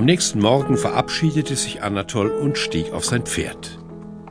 Am 0.00 0.06
nächsten 0.06 0.38
Morgen 0.38 0.78
verabschiedete 0.78 1.56
sich 1.56 1.82
Anatol 1.82 2.30
und 2.30 2.56
stieg 2.56 2.94
auf 2.94 3.04
sein 3.04 3.24
Pferd. 3.24 3.78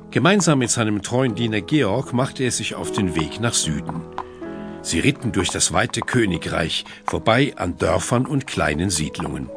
Gemeinsam 0.10 0.58
mit 0.58 0.72
seinem 0.72 1.04
treuen 1.04 1.36
Diener 1.36 1.62
Georg 1.62 2.12
machte 2.12 2.44
er 2.44 2.50
sich 2.50 2.74
auf 2.74 2.92
den 2.92 3.14
Weg 3.14 3.40
nach 3.40 3.54
Süden. 3.54 4.02
Sie 4.82 5.00
ritten 5.00 5.32
durch 5.32 5.52
das 5.52 5.72
weite 5.72 6.02
Königreich, 6.02 6.86
vorbei 7.06 7.54
an 7.56 7.78
Dörfern 7.78 8.26
und 8.26 8.48
kleinen 8.48 8.90
Siedlungen. 8.90 9.48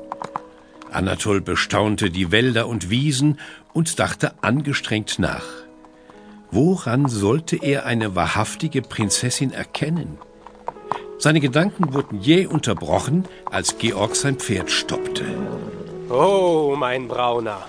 Anatol 0.90 1.40
bestaunte 1.40 2.10
die 2.10 2.30
Wälder 2.30 2.66
und 2.68 2.90
Wiesen 2.90 3.40
und 3.72 3.98
dachte 3.98 4.34
angestrengt 4.42 5.18
nach. 5.18 5.46
Woran 6.50 7.08
sollte 7.08 7.56
er 7.56 7.86
eine 7.86 8.14
wahrhaftige 8.14 8.82
Prinzessin 8.82 9.50
erkennen? 9.50 10.18
Seine 11.16 11.40
Gedanken 11.40 11.94
wurden 11.94 12.20
jäh 12.20 12.44
unterbrochen, 12.44 13.24
als 13.46 13.78
Georg 13.78 14.14
sein 14.14 14.36
Pferd 14.36 14.70
stoppte. 14.70 15.24
Oh, 16.14 16.74
mein 16.76 17.08
Brauner. 17.08 17.62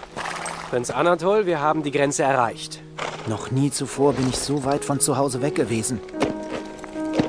Prinz 0.70 0.90
Anatol, 0.90 1.46
wir 1.46 1.62
haben 1.62 1.82
die 1.82 1.92
Grenze 1.92 2.24
erreicht. 2.24 2.82
Noch 3.26 3.52
nie 3.52 3.72
zuvor 3.72 4.12
bin 4.12 4.28
ich 4.28 4.36
so 4.36 4.66
weit 4.66 4.84
von 4.84 5.00
zu 5.00 5.16
Hause 5.16 5.42
weg 5.42 5.56
gewesen. 5.56 6.02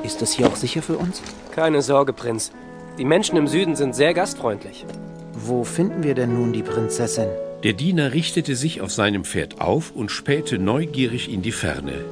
Ist 0.03 0.21
es 0.21 0.33
hier 0.33 0.47
auch 0.47 0.57
sicher 0.57 0.81
für 0.81 0.97
uns? 0.97 1.21
Keine 1.51 1.81
Sorge, 1.81 2.11
Prinz. 2.11 2.51
Die 2.97 3.05
Menschen 3.05 3.37
im 3.37 3.47
Süden 3.47 3.77
sind 3.77 3.95
sehr 3.95 4.13
gastfreundlich. 4.13 4.85
Wo 5.31 5.63
finden 5.63 6.03
wir 6.03 6.15
denn 6.15 6.33
nun 6.33 6.51
die 6.51 6.63
Prinzessin? 6.63 7.29
Der 7.63 7.71
Diener 7.71 8.11
richtete 8.11 8.57
sich 8.57 8.81
auf 8.81 8.91
seinem 8.91 9.23
Pferd 9.23 9.61
auf 9.61 9.91
und 9.95 10.11
spähte 10.11 10.57
neugierig 10.59 11.31
in 11.31 11.41
die 11.41 11.53
Ferne. 11.53 12.03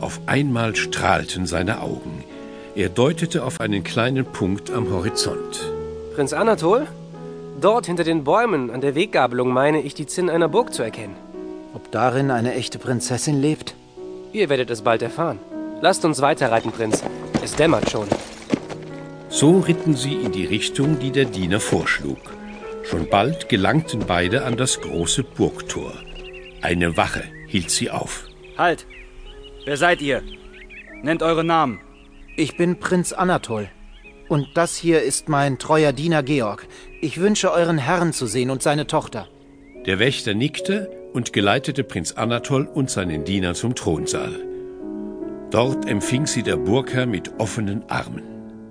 Auf 0.00 0.20
einmal 0.26 0.76
strahlten 0.76 1.44
seine 1.46 1.80
Augen. 1.80 2.22
Er 2.76 2.88
deutete 2.88 3.42
auf 3.42 3.60
einen 3.60 3.82
kleinen 3.82 4.24
Punkt 4.24 4.70
am 4.70 4.92
Horizont. 4.92 5.72
Prinz 6.14 6.32
Anatol? 6.32 6.86
Dort 7.60 7.86
hinter 7.86 8.04
den 8.04 8.22
Bäumen 8.22 8.70
an 8.70 8.80
der 8.80 8.94
Weggabelung 8.94 9.52
meine 9.52 9.80
ich 9.82 9.94
die 9.94 10.06
Zinn 10.06 10.30
einer 10.30 10.48
Burg 10.48 10.72
zu 10.72 10.84
erkennen. 10.84 11.16
Ob 11.74 11.90
darin 11.90 12.30
eine 12.30 12.54
echte 12.54 12.78
Prinzessin 12.78 13.40
lebt? 13.40 13.74
Ihr 14.32 14.48
werdet 14.48 14.70
es 14.70 14.82
bald 14.82 15.02
erfahren. 15.02 15.40
Lasst 15.80 16.04
uns 16.04 16.20
weiterreiten, 16.20 16.70
Prinz. 16.70 17.02
Es 17.42 17.56
dämmert 17.56 17.90
schon. 17.90 18.06
So 19.28 19.58
ritten 19.58 19.96
sie 19.96 20.14
in 20.14 20.30
die 20.30 20.44
Richtung, 20.44 21.00
die 21.00 21.10
der 21.10 21.24
Diener 21.24 21.58
vorschlug. 21.58 22.18
Schon 22.84 23.08
bald 23.08 23.48
gelangten 23.48 24.04
beide 24.06 24.44
an 24.44 24.56
das 24.56 24.80
große 24.80 25.24
Burgtor. 25.24 25.92
Eine 26.62 26.96
Wache 26.96 27.24
hielt 27.48 27.70
sie 27.70 27.90
auf. 27.90 28.24
Halt! 28.56 28.86
Wer 29.64 29.76
seid 29.76 30.00
ihr? 30.00 30.22
Nennt 31.02 31.24
eure 31.24 31.42
Namen. 31.44 31.80
Ich 32.36 32.56
bin 32.56 32.78
Prinz 32.78 33.12
Anatol. 33.12 33.68
Und 34.28 34.48
das 34.54 34.76
hier 34.76 35.02
ist 35.02 35.28
mein 35.28 35.58
treuer 35.58 35.92
Diener 35.92 36.22
Georg. 36.22 36.66
Ich 37.00 37.20
wünsche 37.20 37.50
euren 37.50 37.78
Herrn 37.78 38.12
zu 38.12 38.26
sehen 38.26 38.50
und 38.50 38.62
seine 38.62 38.86
Tochter. 38.86 39.28
Der 39.86 39.98
Wächter 39.98 40.34
nickte 40.34 40.90
und 41.14 41.32
geleitete 41.32 41.82
Prinz 41.82 42.12
Anatol 42.12 42.66
und 42.66 42.90
seinen 42.90 43.24
Diener 43.24 43.54
zum 43.54 43.74
Thronsaal. 43.74 44.34
Dort 45.50 45.88
empfing 45.88 46.26
sie 46.26 46.42
der 46.42 46.56
Burgherr 46.56 47.06
mit 47.06 47.38
offenen 47.38 47.88
Armen. 47.88 48.22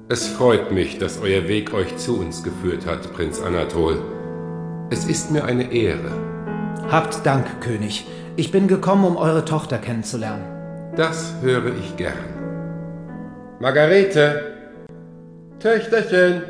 Es 0.10 0.28
freut 0.28 0.72
mich, 0.72 1.00
dass 1.00 1.20
euer 1.20 1.48
Weg 1.48 1.74
euch 1.74 1.98
zu 1.98 2.20
uns 2.20 2.44
geführt 2.44 2.86
hat, 2.86 3.12
Prinz 3.14 3.42
Anatol. 3.42 4.00
Es 4.92 5.06
ist 5.06 5.32
mir 5.32 5.44
eine 5.44 5.74
Ehre. 5.74 6.12
Habt 6.90 7.26
Dank, 7.26 7.62
König. 7.62 8.06
Ich 8.36 8.52
bin 8.52 8.68
gekommen, 8.68 9.04
um 9.06 9.18
eure 9.18 9.44
Tochter 9.44 9.80
kennenzulernen. 9.80 10.46
Das 10.96 11.34
höre 11.42 11.76
ich 11.76 11.98
gern. 11.98 12.14
Margarete! 13.60 14.57
Töchterchen! 15.60 16.44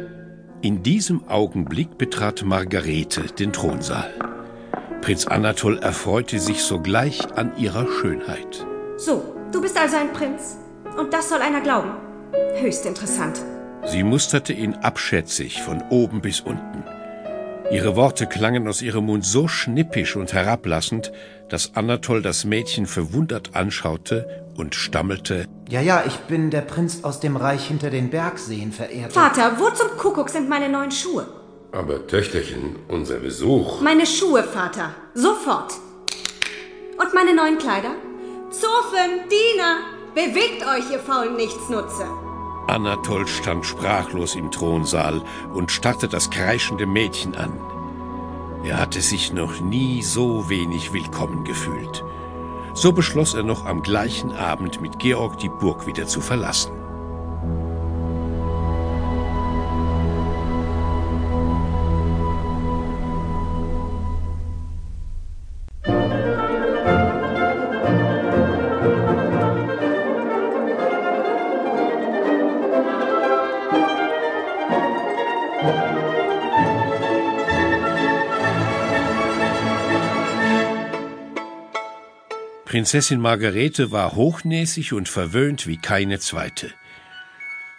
In 0.61 0.83
diesem 0.83 1.29
Augenblick 1.29 1.97
betrat 1.97 2.43
Margarete 2.43 3.21
den 3.21 3.53
Thronsaal. 3.53 4.11
Prinz 5.01 5.25
Anatol 5.25 5.77
erfreute 5.77 6.39
sich 6.39 6.61
sogleich 6.61 7.21
an 7.37 7.55
ihrer 7.57 7.87
Schönheit. 7.87 8.65
So, 8.97 9.33
du 9.53 9.61
bist 9.61 9.79
also 9.79 9.95
ein 9.95 10.11
Prinz. 10.11 10.57
Und 10.97 11.13
das 11.13 11.29
soll 11.29 11.39
einer 11.39 11.61
glauben. 11.61 11.91
Höchst 12.59 12.85
interessant. 12.85 13.41
Sie 13.85 14.03
musterte 14.03 14.51
ihn 14.51 14.73
abschätzig 14.73 15.61
von 15.61 15.81
oben 15.89 16.19
bis 16.19 16.41
unten. 16.41 16.83
Ihre 17.71 17.95
Worte 17.95 18.27
klangen 18.27 18.67
aus 18.67 18.81
ihrem 18.81 19.05
Mund 19.05 19.23
so 19.23 19.47
schnippisch 19.47 20.17
und 20.17 20.33
herablassend, 20.33 21.13
dass 21.47 21.75
Anatol 21.75 22.21
das 22.21 22.43
Mädchen 22.43 22.85
verwundert 22.85 23.55
anschaute 23.55 24.46
und 24.57 24.75
stammelte 24.75 25.45
Ja, 25.69 25.81
ja, 25.81 26.03
ich 26.05 26.17
bin 26.27 26.49
der 26.49 26.61
Prinz 26.61 27.03
aus 27.03 27.19
dem 27.19 27.37
Reich 27.37 27.67
hinter 27.67 27.89
den 27.89 28.09
Bergseen, 28.09 28.71
verehrter. 28.71 29.11
Vater, 29.11 29.59
wo 29.59 29.69
zum 29.69 29.97
Kuckuck 29.97 30.29
sind 30.29 30.49
meine 30.49 30.69
neuen 30.69 30.91
Schuhe? 30.91 31.27
Aber 31.71 32.07
Töchterchen, 32.07 32.77
unser 32.87 33.17
Besuch. 33.19 33.81
Meine 33.81 34.05
Schuhe, 34.05 34.43
Vater. 34.43 34.91
Sofort. 35.13 35.73
Und 36.97 37.13
meine 37.13 37.35
neuen 37.35 37.57
Kleider? 37.57 37.91
Zofen, 38.49 39.27
Diener, 39.29 39.79
bewegt 40.15 40.63
euch, 40.63 40.89
ihr 40.91 40.99
faulen 40.99 41.35
Nichtsnutze. 41.35 42.05
Anatol 42.67 43.27
stand 43.27 43.65
sprachlos 43.65 44.35
im 44.35 44.51
Thronsaal 44.51 45.21
und 45.53 45.71
starrte 45.71 46.07
das 46.07 46.29
kreischende 46.29 46.85
Mädchen 46.85 47.35
an. 47.35 47.53
Er 48.63 48.79
hatte 48.79 49.01
sich 49.01 49.31
noch 49.31 49.61
nie 49.61 50.01
so 50.01 50.49
wenig 50.49 50.91
willkommen 50.91 51.43
gefühlt. 51.45 52.03
So 52.77 52.91
beschloss 52.91 53.33
er 53.33 53.41
noch 53.41 53.65
am 53.65 53.81
gleichen 53.81 54.33
Abend 54.33 54.81
mit 54.81 54.99
Georg 54.99 55.39
die 55.39 55.49
Burg 55.49 55.87
wieder 55.87 56.05
zu 56.05 56.21
verlassen. 56.21 56.76
Prinzessin 82.67 83.21
Margarete 83.21 83.91
war 83.91 84.11
hochnäsig 84.11 84.91
und 84.91 85.07
verwöhnt 85.07 85.67
wie 85.67 85.77
keine 85.77 86.19
zweite. 86.19 86.73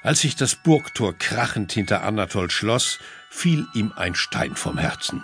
Als 0.03 0.21
sich 0.21 0.34
das 0.34 0.54
Burgtor 0.54 1.12
krachend 1.12 1.72
hinter 1.72 2.04
Anatol 2.04 2.50
schloss, 2.50 2.99
fiel 3.28 3.66
ihm 3.75 3.93
ein 3.97 4.15
Stein 4.15 4.56
vom 4.56 4.78
Herzen. 4.78 5.22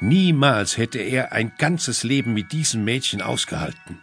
Niemals 0.00 0.78
hätte 0.78 0.98
er 0.98 1.30
ein 1.30 1.52
ganzes 1.58 2.02
Leben 2.02 2.34
mit 2.34 2.50
diesem 2.50 2.82
Mädchen 2.82 3.22
ausgehalten. 3.22 4.00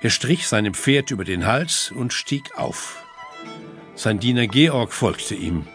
Er 0.00 0.08
strich 0.08 0.48
seinem 0.48 0.72
Pferd 0.72 1.10
über 1.10 1.24
den 1.24 1.44
Hals 1.44 1.90
und 1.90 2.14
stieg 2.14 2.56
auf. 2.56 3.04
Sein 3.94 4.18
Diener 4.18 4.46
Georg 4.46 4.94
folgte 4.94 5.34
ihm. 5.34 5.68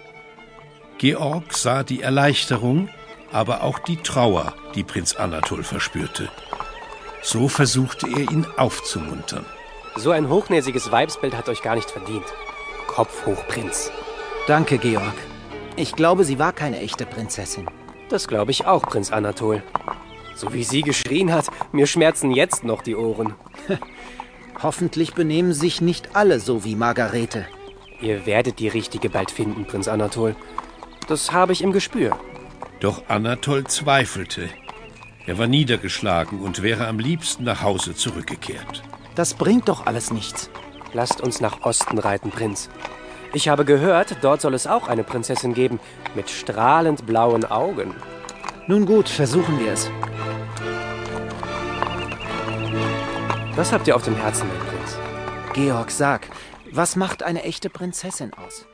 Georg 0.98 1.54
sah 1.54 1.84
die 1.84 2.02
Erleichterung, 2.02 2.90
aber 3.32 3.62
auch 3.62 3.78
die 3.78 3.98
Trauer, 3.98 4.56
die 4.74 4.84
Prinz 4.84 5.14
Anatol 5.14 5.64
verspürte. 5.64 6.32
So 7.22 7.48
versuchte 7.48 8.08
er 8.08 8.32
ihn 8.32 8.46
aufzumuntern. 8.58 9.46
So 9.96 10.12
ein 10.12 10.30
hochnäsiges 10.30 10.92
Weibsbild 10.92 11.36
hat 11.36 11.50
euch 11.50 11.62
gar 11.62 11.76
nicht 11.76 11.92
verdient. 11.92 12.26
Kopf 12.88 13.26
hoch, 13.26 13.48
Prinz. 13.48 13.92
Danke, 14.48 14.78
Georg. 14.78 15.14
Ich 15.76 15.96
glaube, 15.96 16.24
sie 16.24 16.40
war 16.40 16.52
keine 16.54 16.80
echte 16.80 17.06
Prinzessin. 17.06 17.68
Das 18.10 18.28
glaube 18.28 18.52
ich 18.52 18.66
auch, 18.66 18.84
Prinz 18.84 19.12
Anatol. 19.12 19.64
So 20.36 20.54
wie 20.54 20.64
sie 20.64 20.82
geschrien 20.82 21.32
hat, 21.32 21.48
mir 21.72 21.88
schmerzen 21.88 22.32
jetzt 22.32 22.64
noch 22.64 22.82
die 22.82 22.96
Ohren. 22.96 23.36
Hoffentlich 24.64 25.14
benehmen 25.14 25.54
sich 25.54 25.82
nicht 25.82 26.16
alle 26.16 26.40
so 26.40 26.64
wie 26.64 26.76
Margarete. 26.76 27.46
Ihr 28.02 28.26
werdet 28.26 28.60
die 28.60 28.68
richtige 28.68 29.10
bald 29.10 29.32
finden, 29.32 29.66
Prinz 29.66 29.88
Anatol. 29.88 30.36
Das 31.08 31.32
habe 31.32 31.54
ich 31.54 31.62
im 31.62 31.72
Gespür. 31.72 32.18
Doch 32.80 33.04
Anatol 33.08 33.66
zweifelte. 33.66 34.50
Er 35.28 35.38
war 35.38 35.48
niedergeschlagen 35.48 36.42
und 36.42 36.64
wäre 36.64 36.88
am 36.88 36.98
liebsten 36.98 37.44
nach 37.44 37.62
Hause 37.62 37.96
zurückgekehrt. 37.96 38.82
Das 39.16 39.34
bringt 39.36 39.70
doch 39.70 39.86
alles 39.86 40.12
nichts. 40.12 40.50
Lasst 40.94 41.22
uns 41.22 41.42
nach 41.42 41.62
Osten 41.62 42.00
reiten, 42.00 42.32
Prinz. 42.32 42.70
Ich 43.34 43.48
habe 43.48 43.64
gehört, 43.64 44.18
dort 44.22 44.42
soll 44.42 44.54
es 44.56 44.68
auch 44.68 44.88
eine 44.88 45.04
Prinzessin 45.04 45.54
geben 45.54 45.80
mit 46.16 46.30
strahlend 46.30 47.06
blauen 47.06 47.46
Augen. 47.46 47.94
Nun 48.68 48.86
gut, 48.86 49.08
versuchen 49.08 49.60
wir 49.60 49.72
es. 49.74 49.90
Was 53.56 53.72
habt 53.72 53.88
ihr 53.88 53.96
auf 53.96 54.04
dem 54.04 54.16
Herzen, 54.16 54.48
mein 54.48 54.68
Prinz? 54.68 54.98
Georg, 55.54 55.92
sag, 55.92 56.28
was 56.72 56.96
macht 56.96 57.22
eine 57.22 57.44
echte 57.44 57.70
Prinzessin 57.70 58.34
aus? 58.34 58.66